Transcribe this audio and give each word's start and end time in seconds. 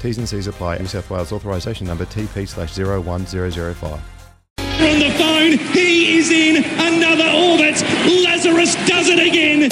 T's 0.00 0.18
and 0.18 0.28
C's 0.28 0.46
apply. 0.46 0.78
New 0.78 0.86
South 0.86 1.10
Wales 1.10 1.32
authorisation 1.32 1.86
number 1.86 2.04
TP 2.06 2.46
slash 2.46 2.76
01005. 2.76 3.84
On 4.80 4.98
the 4.98 5.10
phone, 5.18 5.58
he 5.72 6.18
is 6.18 6.30
in 6.30 6.64
another 6.64 7.24
orbit. 7.24 7.82
Lazarus 8.24 8.74
does 8.86 9.08
it 9.08 9.18
again. 9.18 9.70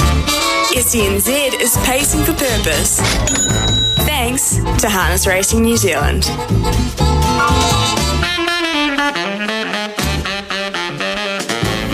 SENZ 0.75 1.61
is 1.61 1.77
pacing 1.85 2.25
for 2.25 2.33
purpose. 2.33 3.01
Thanks 4.05 4.57
to 4.81 4.89
Harness 4.89 5.27
Racing 5.27 5.63
New 5.63 5.77
Zealand. 5.77 6.25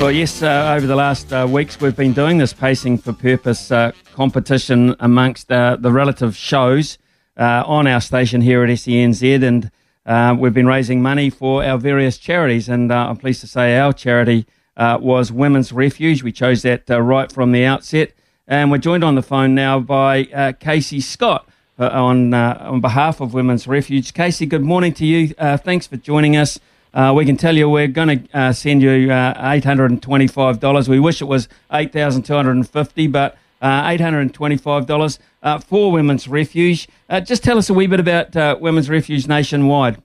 Well, 0.03 0.11
yes, 0.11 0.43
uh, 0.43 0.75
over 0.77 0.87
the 0.87 0.97
last 0.97 1.33
uh, 1.33 1.47
weeks 1.49 1.81
we've 1.81 1.95
been 1.95 2.13
doing 2.13 2.39
this 2.39 2.53
Pacing 2.53 2.99
for 2.99 3.13
Purpose 3.13 3.71
uh, 3.71 3.93
competition 4.15 4.97
amongst 4.99 5.53
uh, 5.53 5.77
the 5.79 5.93
relative 5.93 6.37
shows 6.37 6.99
uh, 7.37 7.63
on 7.67 7.87
our 7.87 8.01
station 8.01 8.41
here 8.41 8.63
at 8.63 8.71
SENZ, 8.71 9.43
and 9.43 9.71
uh, 10.05 10.35
we've 10.39 10.55
been 10.55 10.67
raising 10.67 11.03
money 11.03 11.31
for 11.31 11.65
our 11.65 11.79
various 11.79 12.19
charities. 12.19 12.69
And 12.69 12.93
I'm 12.93 13.17
pleased 13.17 13.41
to 13.43 13.47
say 13.47 13.79
our 13.79 13.93
charity 13.93 14.47
was 14.77 15.31
Women's 15.31 15.73
Refuge. 15.73 16.23
We 16.23 16.33
chose 16.33 16.63
that 16.63 16.89
right 16.89 17.31
from 17.31 17.53
the 17.53 17.65
outset. 17.65 18.13
And 18.49 18.71
we're 18.71 18.79
joined 18.79 19.05
on 19.05 19.15
the 19.15 19.23
phone 19.23 19.55
now 19.55 19.79
by 19.79 20.55
Casey 20.59 21.01
Scott 21.01 21.49
on, 21.79 22.35
on 22.35 22.81
behalf 22.81 23.21
of 23.21 23.33
Women's 23.33 23.69
Refuge. 23.69 24.13
Casey, 24.13 24.45
good 24.45 24.65
morning 24.65 24.93
to 24.95 25.07
you. 25.07 25.29
thanks 25.29 25.87
for 25.87 25.97
joining 25.97 26.37
us. 26.37 26.59
Uh, 26.95 27.13
we 27.17 27.25
can 27.25 27.39
tell 27.39 27.57
you 27.57 27.69
we're 27.71 27.89
going 27.89 28.27
to 28.27 28.39
uh, 28.39 28.53
send 28.53 28.83
you 28.83 29.11
uh, 29.11 29.35
$825. 29.35 30.89
We 30.89 31.01
wish 31.01 31.23
it 31.23 31.25
was 31.25 31.49
8,250, 31.73 33.07
but 33.07 33.37
uh, 33.63 33.85
$825 33.85 35.19
uh, 35.43 35.59
for 35.61 35.91
Women's 35.91 36.29
Refuge. 36.29 36.89
Uh, 37.09 37.21
just 37.21 37.43
tell 37.43 37.57
us 37.57 37.71
a 37.71 37.75
wee 37.75 37.87
bit 37.87 38.01
about 38.01 38.61
Women's 38.61 38.91
Refuge 38.91 39.27
nationwide. 39.27 40.03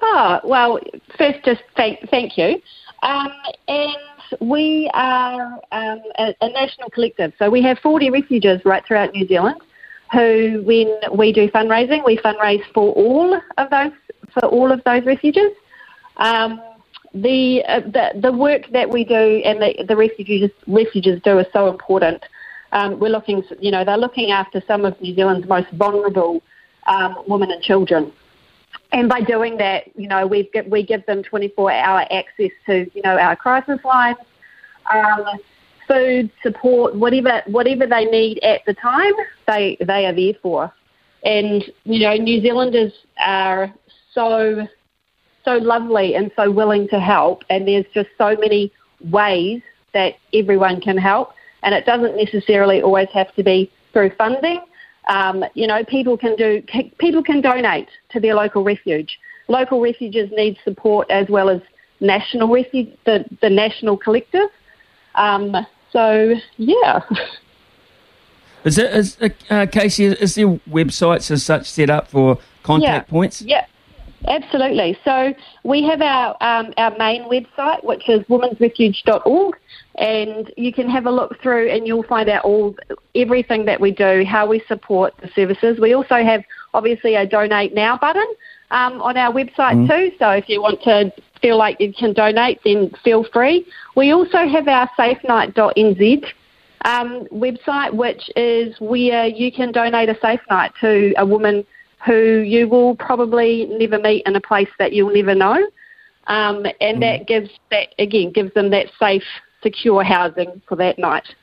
Oh, 0.00 0.40
well, 0.44 0.78
first, 1.18 1.44
just 1.44 1.62
thank, 1.76 2.08
thank 2.08 2.38
you. 2.38 2.60
Um, 3.02 3.32
and 3.68 3.96
we 4.40 4.90
are 4.94 5.60
um, 5.72 6.00
a, 6.18 6.34
a 6.40 6.48
national 6.48 6.88
collective, 6.90 7.32
so 7.38 7.50
we 7.50 7.60
have 7.62 7.78
40 7.80 8.10
refuges 8.10 8.64
right 8.64 8.82
throughout 8.86 9.12
New 9.12 9.26
Zealand 9.26 9.60
who, 10.14 10.62
when 10.64 10.96
we 11.16 11.32
do 11.32 11.50
fundraising, 11.50 12.04
we 12.04 12.16
fundraise 12.18 12.62
for 12.72 12.92
all 12.92 13.34
of 13.58 13.70
those 13.70 13.92
for 14.32 14.46
all 14.46 14.72
of 14.72 14.82
those 14.84 15.04
refuges. 15.04 15.52
Um, 16.16 16.60
the, 17.14 17.62
uh, 17.68 17.80
the 17.80 18.20
the 18.20 18.32
work 18.32 18.62
that 18.72 18.90
we 18.90 19.04
do 19.04 19.14
and 19.44 19.62
the, 19.62 19.84
the 19.86 19.96
refuges 19.96 20.50
refuges 20.66 21.22
do 21.22 21.38
is 21.38 21.46
so 21.52 21.68
important. 21.68 22.22
Um, 22.72 22.98
we're 22.98 23.10
looking, 23.10 23.44
you 23.60 23.70
know, 23.70 23.84
they're 23.84 23.96
looking 23.96 24.32
after 24.32 24.60
some 24.66 24.84
of 24.84 25.00
New 25.00 25.14
Zealand's 25.14 25.46
most 25.48 25.70
vulnerable 25.72 26.42
um, 26.86 27.16
women 27.28 27.52
and 27.52 27.62
children. 27.62 28.12
And 28.92 29.08
by 29.08 29.20
doing 29.20 29.56
that, 29.58 29.84
you 29.96 30.08
know, 30.08 30.26
we 30.26 30.50
we 30.66 30.84
give 30.84 31.06
them 31.06 31.22
24-hour 31.22 32.06
access 32.10 32.50
to, 32.66 32.90
you 32.94 33.02
know, 33.02 33.16
our 33.16 33.36
crisis 33.36 33.78
lines, 33.84 34.18
um, 34.92 35.24
food, 35.86 36.30
support, 36.42 36.96
whatever 36.96 37.42
whatever 37.46 37.86
they 37.86 38.04
need 38.06 38.42
at 38.42 38.64
the 38.66 38.74
time, 38.74 39.12
they 39.46 39.76
they 39.80 40.06
are 40.06 40.14
there 40.14 40.34
for. 40.42 40.72
And 41.24 41.64
you 41.84 42.00
know, 42.00 42.14
New 42.14 42.42
Zealanders 42.42 42.92
are 43.18 43.72
so 44.12 44.66
so 45.44 45.56
lovely 45.56 46.14
and 46.14 46.30
so 46.36 46.50
willing 46.50 46.88
to 46.88 47.00
help, 47.00 47.44
and 47.50 47.68
there's 47.68 47.86
just 47.92 48.08
so 48.16 48.36
many 48.36 48.72
ways 49.10 49.62
that 49.92 50.16
everyone 50.32 50.80
can 50.80 50.96
help, 50.96 51.32
and 51.62 51.74
it 51.74 51.86
doesn't 51.86 52.16
necessarily 52.16 52.82
always 52.82 53.08
have 53.12 53.34
to 53.34 53.42
be 53.42 53.70
through 53.92 54.10
funding. 54.16 54.60
Um, 55.08 55.44
you 55.54 55.66
know, 55.66 55.84
people 55.84 56.16
can 56.16 56.36
do 56.36 56.62
people 56.98 57.22
can 57.22 57.40
donate 57.40 57.88
to 58.10 58.20
their 58.20 58.34
local 58.34 58.64
refuge. 58.64 59.18
Local 59.48 59.80
refuges 59.80 60.30
need 60.32 60.56
support 60.64 61.10
as 61.10 61.28
well 61.28 61.50
as 61.50 61.60
national 62.00 62.48
refuge, 62.48 62.88
the 63.04 63.24
the 63.40 63.50
national 63.50 63.96
collective. 63.96 64.48
Um, 65.14 65.54
so 65.92 66.34
yeah. 66.56 67.00
Is 68.64 68.78
it 68.78 68.94
is 68.94 69.18
uh, 69.50 69.66
Casey? 69.70 70.06
Is 70.06 70.36
there 70.36 70.48
websites 70.68 71.30
as 71.30 71.42
such 71.42 71.70
set 71.70 71.90
up 71.90 72.08
for 72.08 72.38
contact 72.62 73.08
yeah. 73.08 73.10
points? 73.10 73.42
Yeah, 73.42 73.66
Absolutely. 74.26 74.96
So 75.04 75.34
we 75.64 75.82
have 75.84 76.00
our 76.00 76.36
um, 76.40 76.72
our 76.76 76.96
main 76.96 77.24
website, 77.24 77.84
which 77.84 78.08
is 78.08 78.20
womensrefuge.org, 78.26 79.56
and 79.96 80.52
you 80.56 80.72
can 80.72 80.88
have 80.88 81.06
a 81.06 81.10
look 81.10 81.40
through, 81.42 81.70
and 81.70 81.86
you'll 81.86 82.04
find 82.04 82.28
out 82.28 82.44
all 82.44 82.74
everything 83.14 83.64
that 83.66 83.80
we 83.80 83.90
do, 83.90 84.24
how 84.26 84.46
we 84.46 84.62
support 84.66 85.14
the 85.20 85.28
services. 85.34 85.78
We 85.80 85.92
also 85.94 86.16
have 86.16 86.42
obviously 86.72 87.16
a 87.16 87.26
donate 87.26 87.74
now 87.74 87.98
button 87.98 88.26
um, 88.70 89.02
on 89.02 89.16
our 89.16 89.32
website 89.32 89.76
mm. 89.76 89.88
too. 89.88 90.16
So 90.18 90.30
if 90.30 90.48
you 90.48 90.62
want 90.62 90.82
to 90.82 91.12
feel 91.42 91.58
like 91.58 91.78
you 91.80 91.92
can 91.92 92.12
donate, 92.14 92.60
then 92.64 92.90
feel 93.04 93.24
free. 93.32 93.66
We 93.96 94.12
also 94.12 94.46
have 94.48 94.68
our 94.68 94.88
safenight.nz. 94.98 96.24
Um, 96.86 97.26
website, 97.32 97.94
which 97.94 98.30
is 98.36 98.76
where 98.78 99.26
you 99.26 99.50
can 99.50 99.72
donate 99.72 100.10
a 100.10 100.18
safe 100.20 100.40
night 100.50 100.70
to 100.82 101.14
a 101.16 101.24
woman 101.24 101.64
who 102.04 102.40
you 102.40 102.68
will 102.68 102.96
probably 102.96 103.66
never 103.66 103.98
meet 103.98 104.22
in 104.26 104.36
a 104.36 104.40
place 104.40 104.68
that 104.78 104.92
you'll 104.92 105.12
never 105.12 105.34
know. 105.34 105.66
Um, 106.26 106.66
and 106.80 106.98
mm. 106.98 107.00
that 107.00 107.26
gives 107.26 107.50
that 107.70 107.94
again 107.98 108.32
gives 108.32 108.52
them 108.54 108.70
that 108.70 108.86
safe, 108.98 109.24
secure 109.62 110.02
housing 110.02 110.62
for 110.68 110.76
that 110.76 110.98
night. 110.98 111.34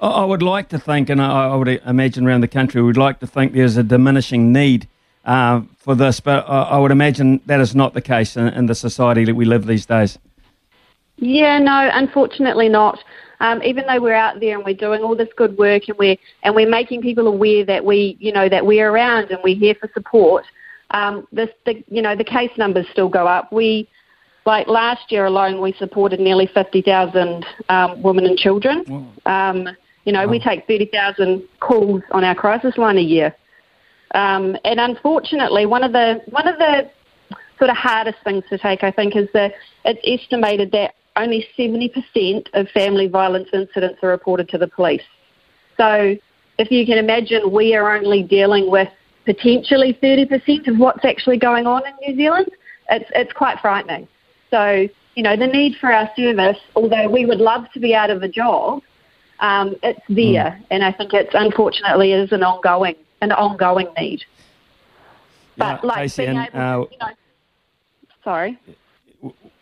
I 0.00 0.24
would 0.24 0.42
like 0.42 0.68
to 0.70 0.78
think, 0.78 1.08
and 1.08 1.22
I 1.22 1.54
would 1.56 1.68
imagine 1.68 2.26
around 2.26 2.42
the 2.42 2.48
country, 2.48 2.82
we 2.82 2.86
would 2.86 2.98
like 2.98 3.20
to 3.20 3.26
think 3.26 3.54
there's 3.54 3.78
a 3.78 3.82
diminishing 3.82 4.52
need 4.52 4.86
uh, 5.24 5.62
for 5.78 5.94
this, 5.94 6.20
but 6.20 6.46
I 6.46 6.78
would 6.78 6.90
imagine 6.90 7.40
that 7.46 7.60
is 7.60 7.74
not 7.74 7.94
the 7.94 8.02
case 8.02 8.36
in, 8.36 8.48
in 8.48 8.66
the 8.66 8.74
society 8.74 9.24
that 9.24 9.34
we 9.34 9.46
live 9.46 9.66
these 9.66 9.86
days. 9.86 10.18
Yeah, 11.16 11.58
no, 11.58 11.90
unfortunately 11.94 12.68
not 12.68 13.02
um, 13.40 13.62
even 13.62 13.86
though 13.86 14.00
we're 14.00 14.14
out 14.14 14.40
there 14.40 14.56
and 14.56 14.64
we're 14.64 14.74
doing 14.74 15.02
all 15.02 15.16
this 15.16 15.28
good 15.36 15.56
work 15.58 15.88
and 15.88 15.98
we're 15.98 16.16
and 16.42 16.54
we're 16.54 16.68
making 16.68 17.02
people 17.02 17.26
aware 17.26 17.64
that 17.64 17.84
we 17.84 18.16
you 18.20 18.32
know 18.32 18.48
that 18.48 18.64
we're 18.64 18.90
around 18.90 19.30
and 19.30 19.38
we're 19.44 19.56
here 19.56 19.74
for 19.74 19.90
support, 19.94 20.44
um, 20.90 21.26
this 21.32 21.50
the 21.64 21.82
you 21.88 22.02
know 22.02 22.16
the 22.16 22.24
case 22.24 22.50
numbers 22.56 22.86
still 22.92 23.08
go 23.08 23.26
up. 23.26 23.52
We 23.52 23.88
like 24.46 24.68
last 24.68 25.10
year 25.10 25.26
alone, 25.26 25.60
we 25.60 25.72
supported 25.72 26.20
nearly 26.20 26.46
50,000 26.46 27.44
um, 27.68 28.00
women 28.00 28.26
and 28.26 28.38
children. 28.38 29.10
Um, 29.26 29.68
you 30.04 30.12
know, 30.12 30.24
wow. 30.24 30.30
we 30.30 30.38
take 30.38 30.68
30,000 30.68 31.42
calls 31.58 32.00
on 32.12 32.22
our 32.22 32.36
crisis 32.36 32.78
line 32.78 32.96
a 32.96 33.02
year. 33.02 33.34
Um, 34.14 34.56
and 34.64 34.78
unfortunately, 34.78 35.66
one 35.66 35.82
of 35.82 35.92
the 35.92 36.22
one 36.30 36.46
of 36.46 36.58
the 36.58 36.88
sort 37.58 37.70
of 37.70 37.76
hardest 37.76 38.18
things 38.22 38.44
to 38.50 38.56
take, 38.56 38.84
I 38.84 38.92
think, 38.92 39.16
is 39.16 39.28
that 39.34 39.52
it's 39.84 40.00
estimated 40.22 40.70
that 40.72 40.94
only 41.16 41.46
70% 41.58 42.48
of 42.54 42.68
family 42.70 43.08
violence 43.08 43.48
incidents 43.52 43.98
are 44.02 44.08
reported 44.08 44.48
to 44.50 44.58
the 44.58 44.68
police. 44.68 45.02
So 45.76 46.16
if 46.58 46.70
you 46.70 46.86
can 46.86 46.98
imagine, 46.98 47.50
we 47.50 47.74
are 47.74 47.96
only 47.96 48.22
dealing 48.22 48.70
with 48.70 48.88
potentially 49.24 49.98
30% 50.02 50.68
of 50.68 50.78
what's 50.78 51.04
actually 51.04 51.38
going 51.38 51.66
on 51.66 51.82
in 51.86 51.94
New 52.06 52.16
Zealand. 52.16 52.50
It's, 52.90 53.10
it's 53.14 53.32
quite 53.32 53.58
frightening. 53.60 54.06
So, 54.50 54.88
you 55.14 55.22
know, 55.22 55.36
the 55.36 55.46
need 55.46 55.76
for 55.80 55.92
our 55.92 56.10
service, 56.16 56.58
although 56.74 57.08
we 57.08 57.26
would 57.26 57.40
love 57.40 57.66
to 57.72 57.80
be 57.80 57.94
out 57.94 58.10
of 58.10 58.22
a 58.22 58.28
job, 58.28 58.82
um, 59.40 59.74
it's 59.82 60.00
there. 60.08 60.58
Mm. 60.60 60.66
And 60.70 60.84
I 60.84 60.92
think 60.92 61.12
it's 61.12 61.34
unfortunately 61.34 62.12
is 62.12 62.32
an 62.32 62.42
ongoing, 62.42 62.94
an 63.20 63.32
ongoing 63.32 63.88
need. 63.98 64.22
But 65.56 65.80
yeah, 65.82 65.88
like 65.88 66.16
being 66.16 66.36
able 66.36 66.46
to, 66.52 66.58
uh, 66.58 66.78
you 66.90 66.98
know, 66.98 67.08
sorry 68.22 68.58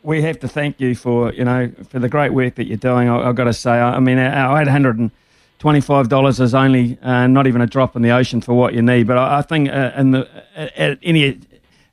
we 0.02 0.22
have 0.22 0.38
to 0.40 0.48
thank 0.48 0.80
you 0.80 0.94
for 0.94 1.32
you 1.32 1.44
know 1.44 1.72
for 1.88 1.98
the 1.98 2.08
great 2.08 2.32
work 2.32 2.56
that 2.56 2.66
you're 2.66 2.76
doing. 2.76 3.08
I, 3.08 3.26
have 3.26 3.36
got 3.36 3.44
to 3.44 3.52
say, 3.52 3.72
I, 3.72 3.98
mean, 4.00 4.18
our 4.18 4.60
eight 4.60 4.68
hundred 4.68 4.98
and 4.98 5.10
twenty-five 5.58 6.08
dollars 6.08 6.40
is 6.40 6.54
only 6.54 6.98
uh, 7.02 7.26
not 7.26 7.46
even 7.46 7.60
a 7.60 7.66
drop 7.66 7.96
in 7.96 8.02
the 8.02 8.10
ocean 8.10 8.40
for 8.40 8.54
what 8.54 8.74
you 8.74 8.82
need. 8.82 9.06
But 9.06 9.18
I, 9.18 9.38
I 9.38 9.42
think 9.42 9.70
uh, 9.70 10.02
the 10.02 10.28
at 10.56 10.98
any 11.02 11.40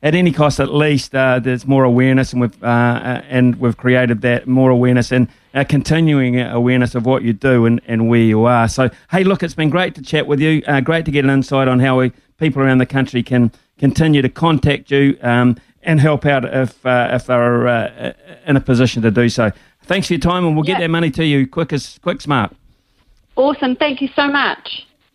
at 0.04 0.16
any 0.16 0.32
cost, 0.32 0.60
at 0.60 0.74
least 0.74 1.14
uh, 1.14 1.40
there's 1.40 1.68
more 1.68 1.84
awareness, 1.84 2.34
and 2.34 2.42
we've 2.42 2.64
uh, 2.64 2.68
uh, 2.68 3.22
and 3.30 3.56
we've 3.58 3.78
created 3.78 4.22
that 4.22 4.48
more 4.48 4.72
awareness 4.72 5.12
and 5.12 5.28
a 5.54 5.64
continuing 5.64 6.40
awareness 6.40 6.96
of 6.96 7.06
what 7.06 7.24
you 7.24 7.34
do 7.34 7.66
and, 7.66 7.82
and 7.86 8.10
where 8.10 8.22
you 8.22 8.46
are. 8.46 8.68
So, 8.68 8.90
hey, 9.12 9.24
look, 9.24 9.44
it's 9.44 9.54
been 9.54 9.70
great 9.70 9.96
to 9.96 10.02
chat 10.02 10.28
with 10.28 10.40
you. 10.40 10.64
Uh, 10.66 10.80
great 10.80 11.06
to 11.06 11.12
get 11.12 11.24
an 11.26 11.30
insight 11.30 11.68
on 11.68 11.80
how 11.80 12.00
we 12.00 12.12
people 12.38 12.62
around 12.62 12.80
the 12.80 12.86
country 12.86 13.22
can 13.22 13.52
continue 13.78 14.22
to 14.22 14.30
contact 14.30 14.90
you 14.92 15.18
um, 15.22 15.56
and 15.84 16.00
help 16.00 16.26
out 16.26 16.46
if 16.46 16.86
uh, 16.86 17.10
if 17.12 17.26
they're 17.26 17.68
uh, 17.68 18.14
in 18.46 18.56
a 18.56 18.62
position 18.62 19.02
to 19.04 19.12
do 19.12 19.30
so. 19.30 19.52
Thanks 19.84 20.08
for 20.08 20.14
your 20.14 20.20
time, 20.20 20.46
and 20.46 20.56
we'll 20.56 20.64
get 20.64 20.80
that 20.80 20.90
money 20.90 21.12
to 21.12 21.26
you 21.26 21.48
quick 21.48 21.74
as 21.74 22.00
quick 22.00 22.22
smart. 22.22 22.56
Awesome. 23.36 23.76
Thank 23.76 24.02
you 24.02 24.10
so 24.16 24.28
much. 24.28 24.86